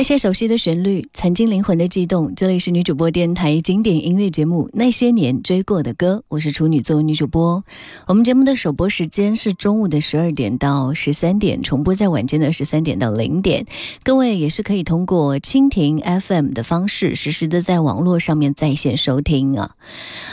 [0.00, 2.34] 那些熟悉的旋律，曾经灵魂的悸动。
[2.34, 7.62] 这里是女主播电台经典音乐节目《那些年追过的歌》，我是处女座女主播。
[8.06, 13.66] 我们节目的首播时间是中午的十二点到十三点，重播在晚间的十三点到零点。
[14.02, 19.72] 各位也是可以通过蜻蜓 FM 的方式，实时的在网络上面在线收听啊。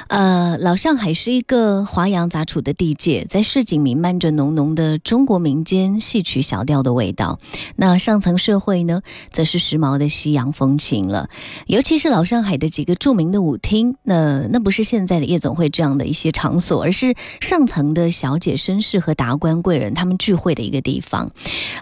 [0.08, 7.42] 呃，老上海是一个华阳杂处的地界，在市井弥漫着浓浓的中国民间戏曲小调的味道。
[7.76, 9.02] 那上层社会呢，
[9.34, 9.57] 则是。
[9.58, 11.30] 时髦的西洋风情了，
[11.68, 21.32] 尤其是老上海的几个著名的舞厅，那那不是现在的夜总会这样的一些场所，而是上层的小姐、绅士和达官贵人他们聚会的一个地方，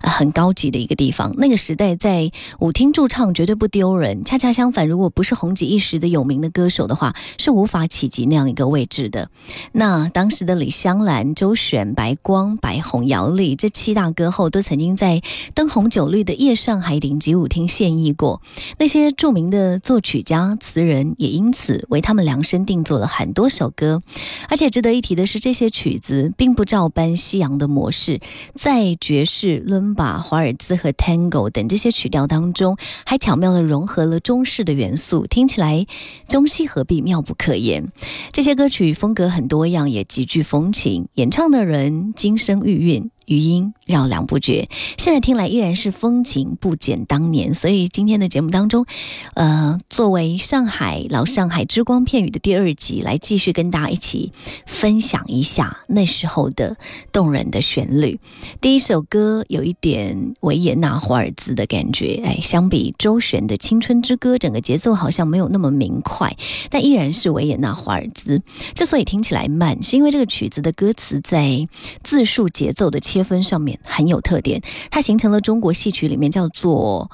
[0.01, 1.33] 很高级的一个地方。
[1.37, 9.29] 那个时代在舞厅驻唱绝对不丢人，恰恰相反，如果不是红极一时的有名的歌手的话，是无法企及那样一个位置的。
[9.71, 15.21] 那当时的李香兰、周璇、白光、白虹、姚丽这七大歌后，都曾经在
[15.53, 17.64] 灯红酒绿的夜上海顶级舞厅。
[17.67, 18.41] 献艺过，
[18.79, 24.01] 那些著名的作曲家、词人也因此为他们量身定做了很多首歌。
[24.49, 28.19] 而且值得一提的是，这些曲子并不照搬西洋的模式，
[28.53, 35.85] 在爵士、伦巴、华尔兹和 Tango 等这些曲调当中，还巧妙地融合了中式的元素，听起来
[36.27, 37.91] 中西合璧，妙不可言。
[38.31, 43.09] 这些歌曲风格很多样，也极具风情，演唱的人金声玉韵。
[43.25, 47.53] 余音绕梁不绝，现在听来依然是风情不减当年。
[47.53, 48.85] 所以今天的节目当中，
[49.33, 54.31] 呃，作为上海老上海之光片语的第二集，来继续跟大家一起
[54.65, 56.77] 分享一下那时候的
[57.11, 58.19] 动人的旋律。
[58.61, 66.35] 第一首歌有一点维也纳华尔兹的感觉，哎，相比周璇的青春之歌，整个节奏好像没有那么明快，
[66.69, 68.41] 但依然是维也纳华尔兹。
[68.73, 71.67] 之所以听起来慢，是因为这个曲子的歌词在
[72.03, 72.99] 字数节奏的。
[73.15, 74.61] 切分上面很有特点，
[74.91, 77.09] 它形成了中国戏曲里面叫做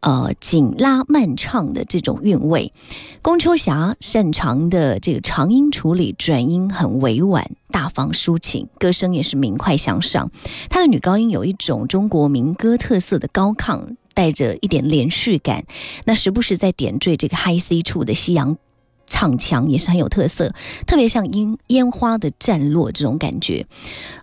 [0.00, 2.74] 呃紧拉慢唱的这种韵味。
[3.22, 10.30] 龚秋霞擅长的这个长音处理，转音很委婉大方抒情，歌声也是明快向上。
[10.68, 15.64] 她的女高音有一种中国民歌特色的高亢，带着一点连续感，
[16.04, 18.58] 那时不时在点缀这个 high C 处的西洋。
[19.06, 20.52] 唱腔也是很有特色，
[20.86, 23.66] 特别像烟烟花的绽落这种感觉。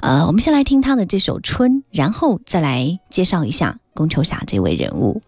[0.01, 5.21] 呃，我们先来听他的这首《春》，然后再来介绍一下龚秋霞这位人物。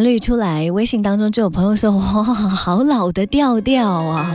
[0.00, 4.26] 旋律出来，微信当中就有朋友说：“哇，好老的调调啊！”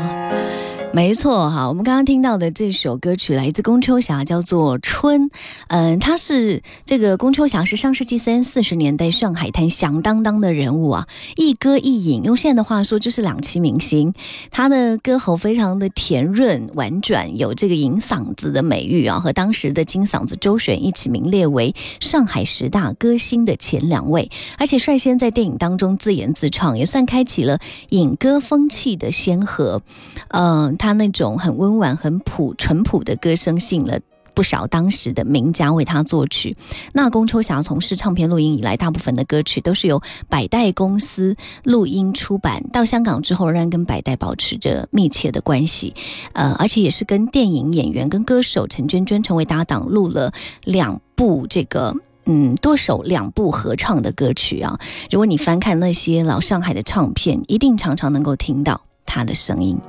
[0.95, 5.23] 没错哈，我们刚刚听到的这首歌曲来自龚秋霞，叫做《春》。
[5.67, 11.05] 嗯，他是这个龚秋霞是上世纪三四十年代上海滩响当当的人物啊，
[11.35, 14.13] 一歌一影，用现在的话说就是两栖明星。
[14.51, 27.59] 他的歌喉非常的甜润婉转，有这个银嗓子的美誉啊，和当时的金嗓子周璇一起名列为上海十大歌星的前两位，而且率先在电影当中自演自唱，也算开启了
[27.89, 29.81] 影歌风气的先河。
[30.29, 30.77] 嗯。
[30.84, 33.99] 他他那种很温婉、很朴、淳朴的歌声，吸引了
[34.35, 36.55] 不少当时的名家为他作曲。
[36.93, 39.99] 那龚秋霞从事唱片录音以来，大部分的歌曲都是由
[40.29, 42.63] 百代公司录音出版。
[42.71, 45.95] 到香港之后，仍然跟百代保持着密切的关系。
[46.33, 50.31] 呃，而且也是跟电影演员、跟歌手陈娟娟成为搭档，录了
[50.65, 51.95] 两部这个
[52.25, 54.77] 嗯多首两部合唱的歌曲啊。
[55.09, 59.79] 如果你翻看那些老上海的唱片，一定常常能够听到他的声音。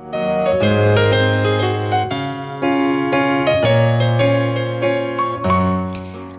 [0.59, 0.96] Thank you.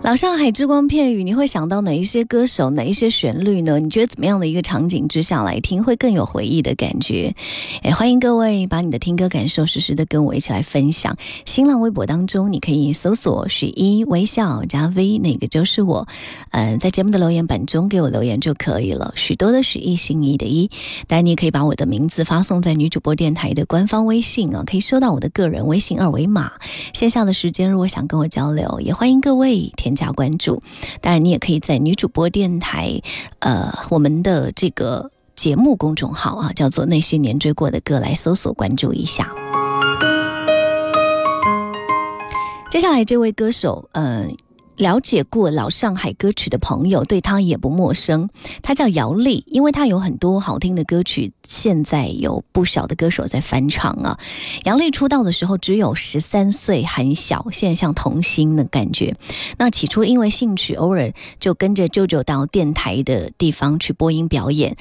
[0.09, 3.79] 老上海之光片语，你会想到哪一些歌手、哪一些旋律呢？
[3.79, 7.35] 你觉得怎么样的一个场景之下来听会更有回忆的感觉？
[7.83, 11.15] 哎，欢迎各位把你的听歌感受实时的跟我一起来分享。
[11.45, 16.09] 新浪微博当中，你可以搜索“许一微笑加 V”，那个就是我。
[16.53, 19.13] 嗯，在节目的留言板中给我留言就可以了。
[19.15, 20.71] 许多的许一心意的一，
[21.07, 26.53] 当然你也可以把我的名字发送在女主播电台的官方微信啊，可以收到我的个人微信二维码。
[26.95, 29.98] 线下的时间如果想跟我交流，也欢迎各位添。
[29.99, 30.63] 加关注，
[31.01, 33.03] 当然你也可以在女主播电台，
[33.41, 39.35] 呃，我们的这个节目公众号啊，叫做那些年追过的歌来搜索关注一下。
[42.71, 44.37] 接下来这位歌手，嗯。
[44.79, 48.31] 了解过老上海歌曲的朋友，对他也不陌生。
[48.63, 54.19] 他叫姚丽，因为他有很多好听的歌曲，现在有不少的歌手在翻唱啊。
[54.65, 59.17] 杨丽出道的时候只有十三岁，很小，现在像童星的感觉。
[59.59, 64.77] 那起初因为兴趣，偶尔就跟着舅舅到电台的地方去播音表演。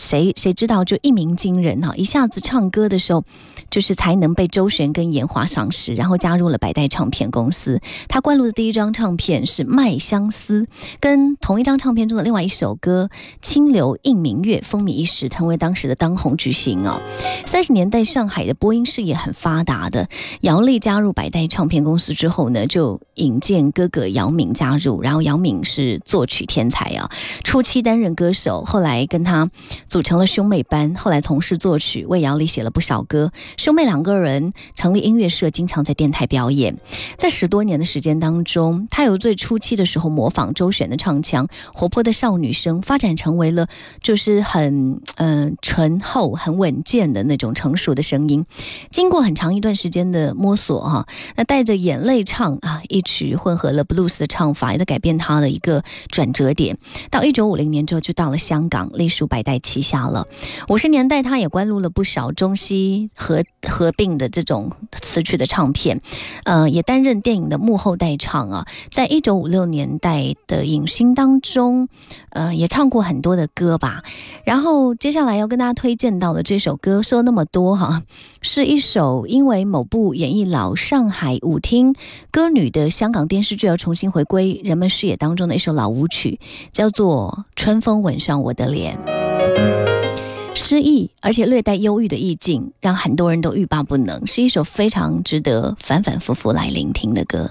[0.00, 1.94] 谁谁知道就一鸣惊人哈！
[1.94, 3.22] 一下子唱歌的时候，
[3.68, 7.80] 就是才能被周璇跟严华赏识，然后加入了百代唱片公司。
[8.08, 10.62] 他灌录的第一张唱片是《麦相思》，
[11.00, 13.10] 跟同一张唱片中的另外一首歌
[13.42, 16.98] 《清流映明月》风靡一时，成为当时的当红巨星哦。
[17.44, 20.08] 三十年代上海的播音事业很发达的，
[20.40, 27.10] 姚丽加入百代唱片公司之后呢，就引荐哥哥姚敏加入，然后姚敏是作曲天才啊，
[27.44, 29.50] 初期担任歌手，后来跟他。
[29.90, 33.32] 组成了兄妹班，后来从事作曲，为姚丽写了不少歌。
[33.56, 36.78] 兄妹两个人成立音乐社，经常在电台表演。
[37.18, 43.66] 在十多年的时间当中，他由最初期的时候模仿周璇的唱腔，活泼的少女声，发展成为了
[44.00, 48.46] 就是很嗯醇厚、很稳健的那种成熟的声音。
[48.92, 56.78] 经过很长一段时间的摸索，哈，那带着眼泪唱啊，一曲混合了 blues 的唱法，也在改变他的一个转折点。
[57.10, 60.26] 到一九五零年之后，就到了香港，隶属百代一下了。
[60.68, 66.00] 五十年代，他也关录了不少中西合合并的这种词曲的唱片，
[66.44, 68.66] 呃，也担任电影的幕后代唱啊。
[68.92, 71.88] 在一九五六年代的影星当中，
[72.28, 74.02] 呃，也唱过很多的歌吧。
[74.44, 78.02] 然后接下来要跟大家推荐到的这首歌，说那么多哈，
[78.42, 81.94] 是一首因为某部演绎老上海舞厅
[82.30, 86.38] 歌女的香港电视剧而重新回归人们视野当中的一首老舞曲，
[86.72, 88.98] 叫做《春风吻上我的脸》。
[90.54, 97.50] 失意而且略带忧郁的意境，让很多人都欲罢不能，是一首非常值得反反复复来聆听的歌。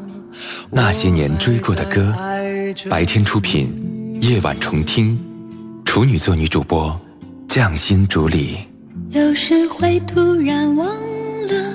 [0.69, 2.13] 那些年追过的歌，
[2.89, 5.19] 白天出品，夜晚重听，
[5.85, 6.99] 处女座女主播，
[7.47, 8.57] 匠心主理。
[9.09, 11.73] 有时会突然忘了，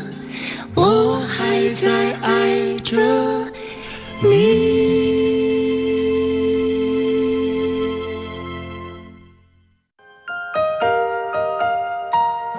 [0.75, 2.97] 我还在爱着
[4.23, 4.87] 你。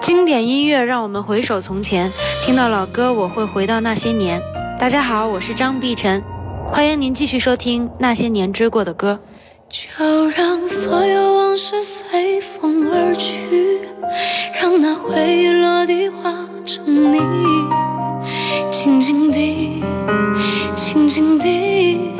[0.00, 2.12] 经典音乐让我们回首从前，
[2.44, 4.40] 听到老歌我会回到那些年。
[4.78, 6.22] 大家好，我是张碧晨，
[6.70, 9.18] 欢迎您继续收听那些年追过的歌。
[9.68, 13.80] 就让所有往事随风而去，
[14.54, 16.32] 让那回忆落地化
[16.64, 17.20] 成泥，
[18.70, 19.82] 静静地，
[20.76, 22.12] 静静地，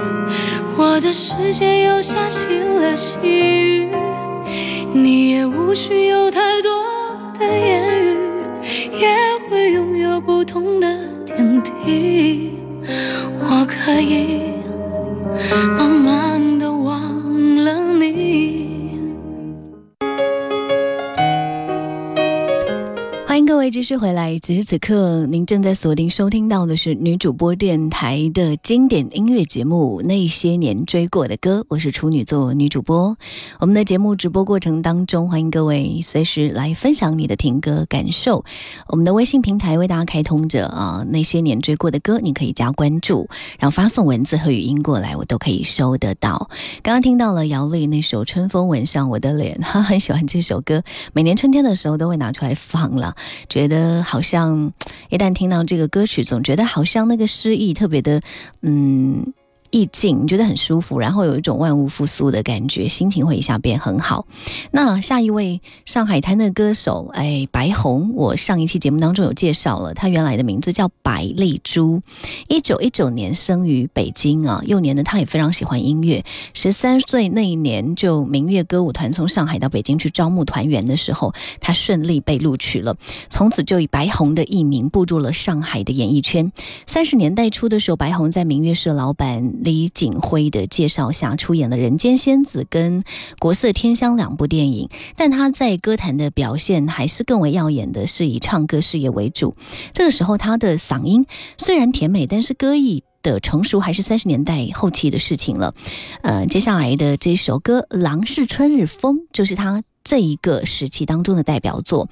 [0.76, 3.88] 我的世界又下起了细雨，
[4.92, 6.40] 你也无需有太
[14.00, 14.47] 我
[23.78, 33.16] 继续回来，此时此刻您正在锁定收听到的是女主播电台的经典音乐节目《那些年追过的歌》，我是处女座女主播。
[33.60, 38.44] 我们的节目直播过程当中，欢迎各位随时来分享你的听歌感受。
[38.88, 43.28] 我们的微信平台为大家开通着啊，《那些年追过的歌》，你可以加关注，
[43.60, 46.50] 然后发送文字和语音过来，我都可以收得到。
[46.82, 50.82] 刚刚听到了姚丽那首《春风吻上我的脸》，她很喜欢这首歌，
[51.12, 53.14] 每年春天的时候都会拿出来放了。
[53.48, 53.67] 觉得
[54.02, 54.72] 好像
[55.10, 58.20] 一旦听到这个歌曲，总觉得好像那个诗意特别的，
[58.62, 59.32] 嗯。
[59.70, 64.26] 意境，你觉得很舒服，然后有一种万物复苏的感觉，心情会一下变很好。
[64.70, 72.00] 那下一位上海滩的歌手，哎，白虹，我上一期节目当中有介绍了，他原来的名字叫白丽珠，
[72.48, 74.62] 一九一九年生于北京啊。
[74.64, 82.96] 幼年呢他也非常喜欢音乐，十三岁那一年就明月歌舞团从上海到北京去招募团员的时候，他顺利被录取了，
[83.28, 86.52] 从此就以白虹的艺名步入了上海的演艺圈。
[86.86, 89.57] 三十年代初的时候，白虹在明月社老板。
[89.60, 93.02] 李景辉的介绍下，出演了《人间仙子》跟
[93.38, 99.56] 《国色天香》两部电影，但他在歌坛的表现还是更为耀眼的，是以唱歌事业为主。
[99.92, 105.74] 这个时候，他的嗓音虽然甜美，但是歌艺的成熟还是三十年代后期的事情了。
[106.22, 112.08] 呃，接下来的这首歌《郎是春日风》就是他这一个时期当中的代表作。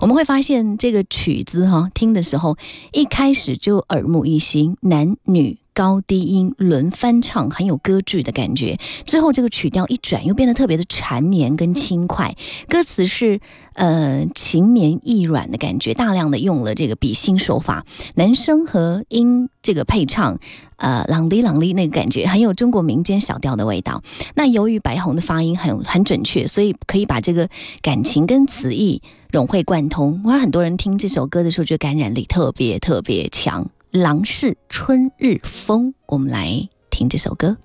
[0.00, 2.56] 我们会发现这个曲子哈，听的时候
[2.92, 5.58] 一开始就耳目一新，男女。
[5.74, 8.78] 高低音轮翻唱，很有歌剧的感觉。
[9.04, 12.34] 之后这个曲调一转，又变得特别的缠绵跟轻快。
[12.68, 13.40] 歌词是
[13.74, 20.38] 呃情绵意软的感觉，大量的用了这个比心手法，男声和音这个配唱，
[20.76, 24.02] 呃朗哩朗哩那个感觉，很有中国民间小调的味道。
[24.36, 27.48] 那由于白虹的发音很很准确，所以可以把这个
[27.82, 29.02] 感情跟词意
[29.32, 30.22] 融会贯通。
[30.24, 33.68] 我看很多人听这首歌的时候，觉得感染力特别特别强。
[33.94, 37.56] 郎是春日风，我们来听这首歌。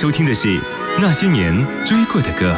[0.00, 0.58] 收听的是
[0.98, 2.56] 那些年追过的歌。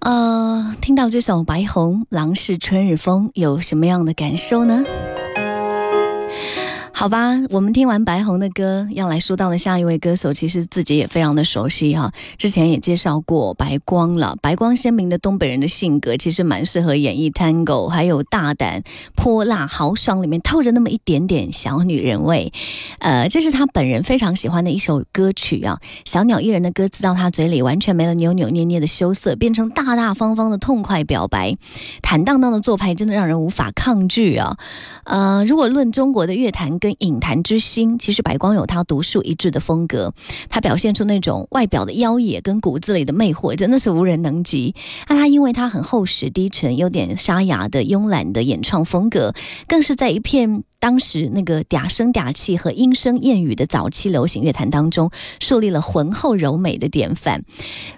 [0.00, 4.84] 呃，听到这首《白虹郎是春日风》，有什么样的感受呢？
[7.00, 12.12] 好吧，我们听完白虹的歌，要来说到的下一位歌手，其实自己也非常的熟悉哈。
[12.36, 18.82] 之前也介绍过白光了，白光鲜明的东北人的性格，其实蛮适合演绎 Tango，还有大胆、
[19.16, 22.52] 泼辣、豪爽，里面透着那么一点点小女人味。
[22.98, 25.80] 呃，这是他本人非常喜欢的一首歌曲啊。
[26.04, 31.56] 小鸟依人的歌词到他嘴里，完全没了扭扭捏捏的羞涩，变成大大方方的痛快表白，
[32.02, 34.58] 坦荡荡的做派，真的让人无法抗拒啊。
[35.04, 40.12] 呃，如果论中国的乐坛跟影坛之星，其实白光有他独树一帜的风格，
[40.48, 44.74] 他表现出那种外表的妖冶跟骨子里的魅惑，真的是无人能及。
[45.08, 49.34] 那他因为他很厚实、低沉、有点沙哑的慵懒的演唱风格，
[49.66, 57.44] 更是在一片当时那个嗲声嗲气和莺声燕语的早期流行乐坛当中，树立了浑厚柔美的典范。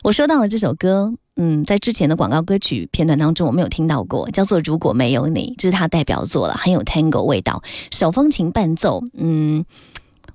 [0.02, 1.14] 我说到了这首歌。
[1.34, 9.02] 嗯，在之前的广告歌曲片段当中，我没有听到过，叫做《如果没有你》，这是他代表作了，很有 Tango 味道，手风琴伴奏。
[9.16, 9.64] 嗯，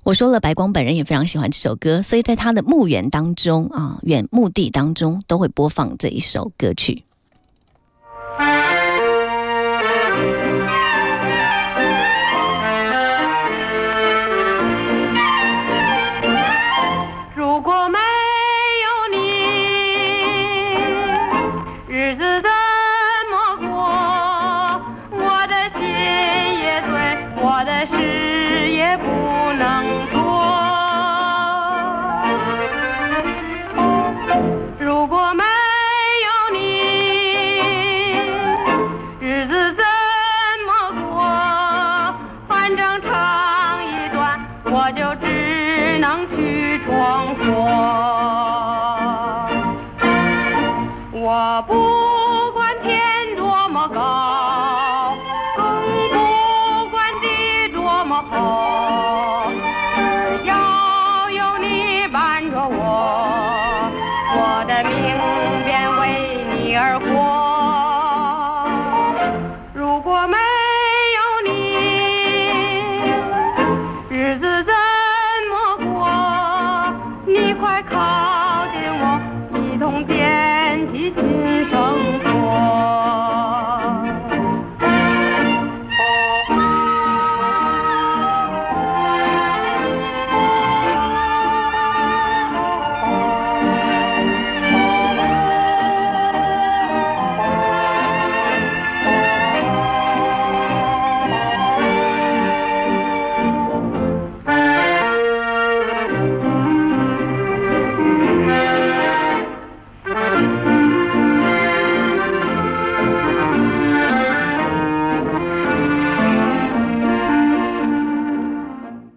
[0.02, 7.04] 我说了，白光本人也非常喜欢这首歌，所以在他的墓园当中啊，远墓地当中都会播放这一首歌曲。